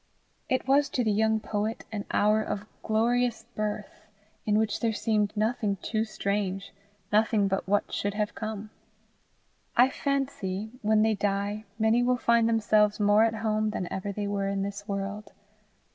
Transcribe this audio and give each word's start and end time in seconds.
It 0.49 0.67
was 0.67 0.89
to 0.89 1.03
the 1.03 1.11
young 1.11 1.39
poet 1.39 1.85
an 1.91 2.05
hour 2.09 2.41
of 2.41 2.65
glorious 2.81 3.43
birth 3.53 4.07
in 4.47 4.57
which 4.57 4.79
there 4.79 4.93
seemed 4.93 5.31
nothing 5.37 5.75
too 5.75 6.05
strange, 6.05 6.73
nothing 7.11 7.47
but 7.47 7.67
what 7.69 7.93
should 7.93 8.15
have 8.15 8.33
come. 8.33 8.71
I 9.77 9.91
fancy, 9.91 10.71
when 10.81 11.03
they 11.03 11.13
die, 11.13 11.65
many 11.77 12.01
will 12.01 12.17
find 12.17 12.49
themselves 12.49 12.99
more 12.99 13.23
at 13.25 13.35
home 13.45 13.69
than 13.69 13.87
ever 13.93 14.11
they 14.11 14.25
were 14.25 14.47
in 14.47 14.63
this 14.63 14.87
world. 14.87 15.33